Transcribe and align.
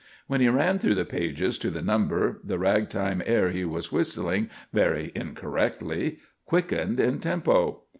When 0.25 0.41
he 0.41 0.49
ran 0.49 0.79
through 0.79 0.95
the 0.95 1.05
pages 1.05 1.59
to 1.59 1.69
the 1.69 1.83
number, 1.83 2.39
the 2.43 2.57
ragtime 2.57 3.21
air 3.23 3.51
he 3.51 3.63
was 3.63 3.91
whistling 3.91 4.49
very 4.73 5.11
incorrectly 5.13 6.17
quickened 6.47 6.99
in 6.99 7.19
tempo. 7.19 7.83